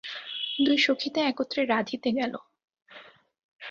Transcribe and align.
দুই 0.65 0.77
সখীতে 0.77 1.19
একত্রে 1.21 1.61
রাঁধিতে 1.65 2.09
গেল। 2.11 2.33